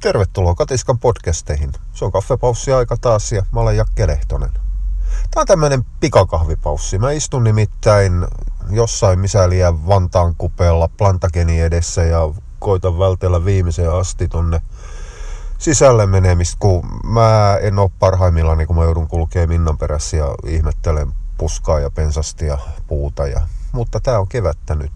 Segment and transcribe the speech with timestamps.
[0.00, 1.72] Tervetuloa Katiskan podcasteihin.
[1.92, 4.50] Se on kaffepaussi aika taas ja mä olen Jakke Lehtonen.
[5.30, 6.98] Tää on tämmönen pikakahvipaussi.
[6.98, 8.26] Mä istun nimittäin
[8.70, 12.18] jossain misäliä Vantaan kupeella plantageni edessä ja
[12.58, 14.60] koitan vältellä viimeiseen asti tonne
[15.58, 21.12] sisälle menemistä, kun mä en oo parhaimmillani, kun mä joudun kulkee Minnan perässä ja ihmettelen
[21.38, 23.26] puskaa ja pensasti ja puuta.
[23.26, 23.40] Ja,
[23.72, 24.92] mutta tää on kevättä nyt.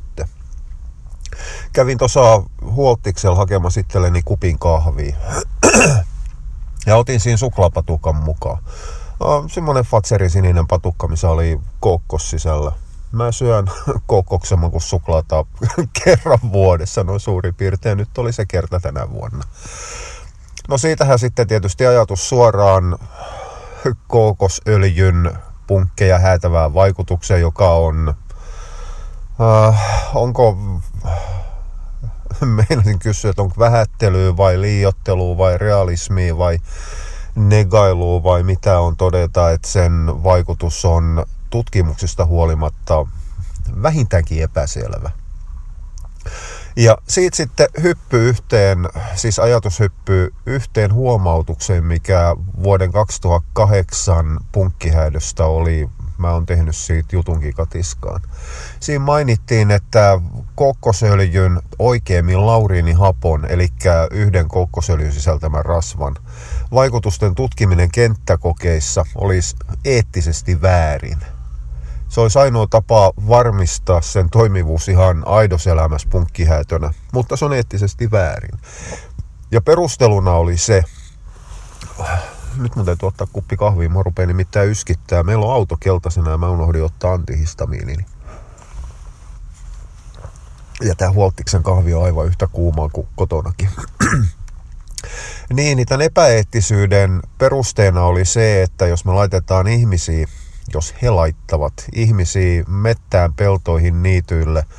[1.72, 5.16] Kävin tuossa Huoltiksella hakemassa itselleni kupin kahvia.
[6.86, 8.62] ja otin siinä suklaapatukan mukaan.
[9.52, 12.72] Semmoinen Fatserin sininen patukka, missä oli kokkos sisällä.
[13.12, 13.66] Mä syön
[14.06, 15.44] kokkoksen kuin suklaata
[16.04, 17.98] kerran vuodessa, noin suurin piirtein.
[17.98, 19.44] Nyt oli se kerta tänä vuonna.
[20.68, 22.98] No siitähän sitten tietysti ajatus suoraan
[24.06, 28.14] kookosöljyn punkkeja häätävään vaikutukseen, joka on...
[29.40, 29.82] Äh,
[30.14, 30.58] onko
[32.68, 36.58] meinasin kysyä, että onko vähättelyä vai liiottelua vai realismia vai
[37.34, 39.92] negailua vai mitä on todeta, että sen
[40.24, 43.06] vaikutus on tutkimuksista huolimatta
[43.82, 45.10] vähintäänkin epäselvä.
[46.76, 55.88] Ja siitä sitten hyppy yhteen, siis ajatus hyppyy yhteen huomautukseen, mikä vuoden 2008 punkkihäädöstä oli
[56.18, 58.20] Mä oon tehnyt siitä jutunkin katiskaan.
[58.80, 60.20] Siinä mainittiin, että
[60.54, 63.68] kokkosöljyn oikeimmin lauriinihapon, eli
[64.10, 66.16] yhden kokkosöljyn sisältämän rasvan,
[66.74, 71.18] vaikutusten tutkiminen kenttäkokeissa olisi eettisesti väärin.
[72.08, 78.58] Se olisi ainoa tapa varmistaa sen toimivuus ihan aidoselämässä punkkihäätönä, mutta se on eettisesti väärin.
[79.50, 80.82] Ja perusteluna oli se,
[82.56, 85.22] nyt mun täytyy ottaa kuppi kahvia, mä rupean nimittäin yskittää.
[85.22, 88.06] Meillä on auto keltaisena ja mä unohdin ottaa antihistamiinini.
[90.82, 93.68] Ja tää Huoltiksen kahvi on aivan yhtä kuumaa kuin kotonakin.
[95.52, 100.26] niin, niin tämän epäeettisyyden perusteena oli se, että jos me laitetaan ihmisiä,
[100.74, 104.64] jos he laittavat ihmisiä mettään, peltoihin, niityille–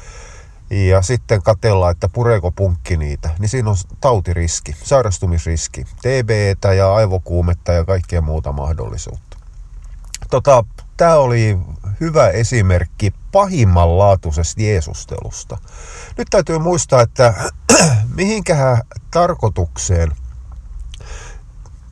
[0.69, 7.71] ja sitten katsellaan, että pureeko punkki niitä, niin siinä on tautiriski, sairastumisriski, TBtä ja aivokuumetta
[7.73, 9.37] ja kaikkea muuta mahdollisuutta.
[10.29, 10.63] Tota,
[10.97, 11.57] Tämä oli
[11.99, 15.57] hyvä esimerkki pahimmanlaatuisesta Jeesustelusta.
[16.17, 17.33] Nyt täytyy muistaa, että
[18.17, 18.77] mihinkähän
[19.11, 20.11] tarkoitukseen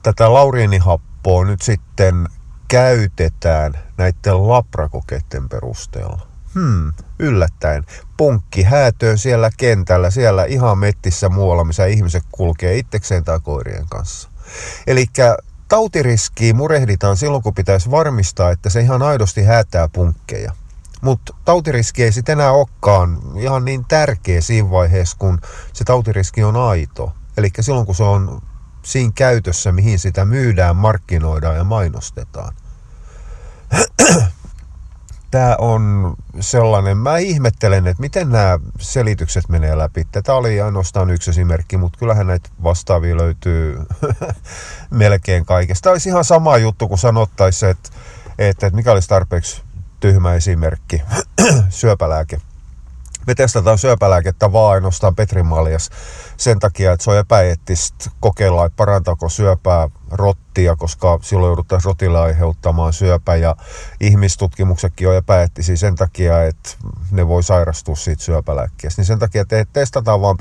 [0.02, 2.28] tätä lauriinihappoa nyt sitten
[2.68, 7.84] käytetään näiden labrakokeiden perusteella hmm, yllättäen,
[8.16, 14.28] punkki häätöön siellä kentällä, siellä ihan mettissä muualla, missä ihmiset kulkee itsekseen tai koirien kanssa.
[14.86, 15.06] Eli
[15.74, 20.52] tautiriskiä murehditaan silloin, kun pitäisi varmistaa, että se ihan aidosti häätää punkkeja.
[21.00, 25.40] Mutta tautiriski ei sitten enää olekaan ihan niin tärkeä siinä vaiheessa, kun
[25.72, 27.12] se tautiriski on aito.
[27.36, 28.42] Eli silloin, kun se on
[28.82, 32.54] siinä käytössä, mihin sitä myydään, markkinoidaan ja mainostetaan
[35.34, 40.04] tämä on sellainen, mä ihmettelen, että miten nämä selitykset menee läpi.
[40.04, 43.78] Tämä oli ainoastaan yksi esimerkki, mutta kyllähän näitä vastaavia löytyy
[44.90, 45.82] melkein kaikesta.
[45.82, 47.90] Tämä olisi ihan sama juttu, kun sanottaisiin, että,
[48.38, 49.62] että, että mikä olisi tarpeeksi
[50.00, 51.02] tyhmä esimerkki,
[51.68, 52.40] syöpälääke
[53.26, 55.90] me testataan syöpälääkettä vaan ainoastaan Petrimaljas
[56.36, 62.18] sen takia, että se on epäeettistä kokeilla, että parantaako syöpää rottia, koska silloin jouduttaisiin rotille
[62.18, 63.56] aiheuttamaan syöpä ja
[64.00, 66.70] ihmistutkimuksetkin on epäeettisiä sen takia, että
[67.10, 69.00] ne voi sairastua siitä syöpälääkkeestä.
[69.00, 70.36] Niin sen takia te testataan vaan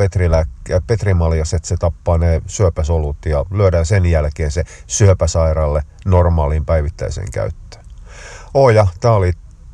[0.87, 7.85] Petrimaljas, että se tappaa ne syöpäsolut ja lyödään sen jälkeen se syöpäsairaalle normaaliin päivittäiseen käyttöön.
[8.53, 9.33] Oja, tämä oli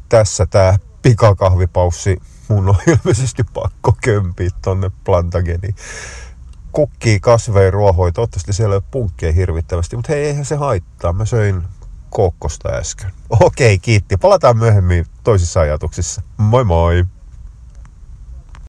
[0.09, 2.17] tässä tämä pikakahvipaussi
[2.49, 5.75] mun on ilmeisesti pakko kömpiä tonne Plantageniin.
[6.71, 8.11] Kukkii, kasvei, ruohoi.
[8.11, 11.13] Toivottavasti siellä ei ole punkkeja hirvittävästi, mutta hei, eihän se haittaa.
[11.13, 11.63] Mä söin
[12.09, 13.11] kokkosta äsken.
[13.39, 14.17] Okei, kiitti.
[14.17, 16.21] Palataan myöhemmin toisissa ajatuksissa.
[16.37, 17.05] Moi moi!